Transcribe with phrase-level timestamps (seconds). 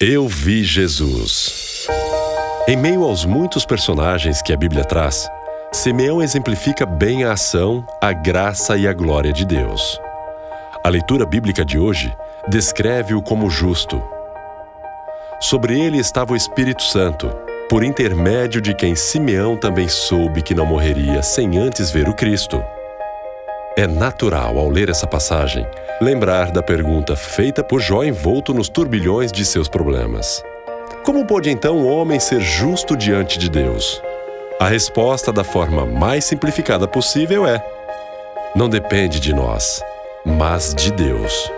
[0.00, 1.86] Eu vi Jesus.
[2.66, 5.30] Em meio aos muitos personagens que a Bíblia traz,
[5.70, 10.00] Simeão exemplifica bem a ação, a graça e a glória de Deus.
[10.84, 12.12] A leitura bíblica de hoje
[12.48, 14.02] descreve-o como justo.
[15.40, 17.28] Sobre ele estava o Espírito Santo,
[17.70, 22.60] por intermédio de quem Simeão também soube que não morreria sem antes ver o Cristo.
[23.76, 25.66] É natural, ao ler essa passagem,
[26.00, 30.44] lembrar da pergunta feita por Jó envolto nos turbilhões de seus problemas.
[31.02, 34.00] Como pode então um homem ser justo diante de Deus?
[34.60, 37.60] A resposta, da forma mais simplificada possível, é:
[38.54, 39.82] não depende de nós,
[40.24, 41.50] mas de Deus.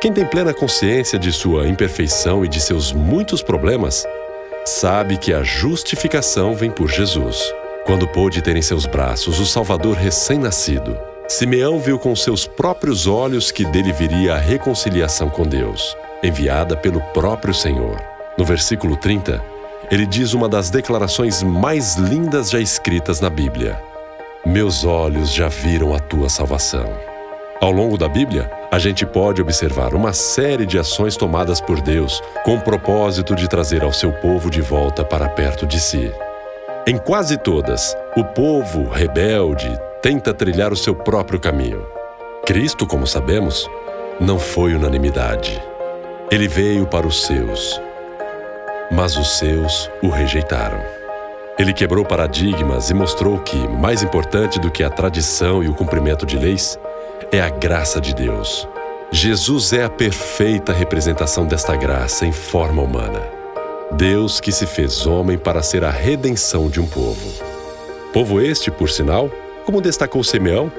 [0.00, 4.06] Quem tem plena consciência de sua imperfeição e de seus muitos problemas,
[4.64, 7.52] sabe que a justificação vem por Jesus,
[7.84, 13.50] quando pôde ter em seus braços o Salvador recém-nascido Simeão viu com seus próprios olhos
[13.50, 17.96] que dele viria a reconciliação com Deus, enviada pelo próprio Senhor.
[18.36, 19.42] No versículo 30,
[19.90, 23.80] ele diz uma das declarações mais lindas já escritas na Bíblia:
[24.44, 26.92] Meus olhos já viram a tua salvação.
[27.58, 32.22] Ao longo da Bíblia, a gente pode observar uma série de ações tomadas por Deus
[32.44, 36.12] com o propósito de trazer ao seu povo de volta para perto de si.
[36.86, 39.72] Em quase todas, o povo rebelde,
[40.04, 41.82] tenta trilhar o seu próprio caminho.
[42.44, 43.66] Cristo, como sabemos,
[44.20, 45.58] não foi unanimidade.
[46.30, 47.80] Ele veio para os seus,
[48.92, 50.78] mas os seus o rejeitaram.
[51.58, 56.26] Ele quebrou paradigmas e mostrou que, mais importante do que a tradição e o cumprimento
[56.26, 56.78] de leis,
[57.32, 58.68] é a graça de Deus.
[59.10, 63.22] Jesus é a perfeita representação desta graça em forma humana.
[63.92, 67.42] Deus que se fez homem para ser a redenção de um povo.
[68.12, 69.30] Povo este, por sinal,
[69.64, 70.70] como destacou Simeão,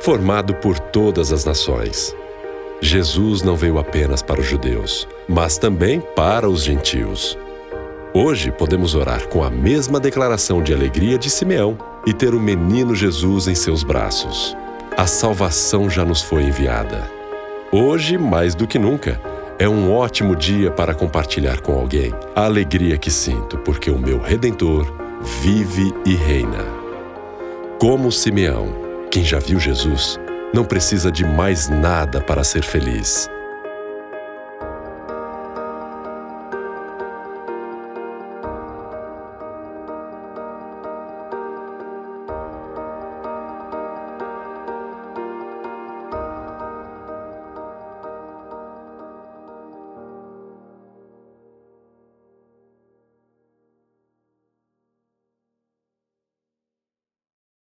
[0.00, 2.14] formado por todas as nações.
[2.80, 7.38] Jesus não veio apenas para os judeus, mas também para os gentios.
[8.12, 12.94] Hoje podemos orar com a mesma declaração de alegria de Simeão e ter o menino
[12.94, 14.56] Jesus em seus braços.
[14.96, 17.10] A salvação já nos foi enviada.
[17.72, 19.20] Hoje, mais do que nunca,
[19.58, 24.20] é um ótimo dia para compartilhar com alguém a alegria que sinto, porque o meu
[24.20, 24.86] Redentor
[25.42, 26.83] vive e reina.
[27.78, 28.68] Como Simeão,
[29.10, 30.18] quem já viu Jesus,
[30.54, 33.28] não precisa de mais nada para ser feliz.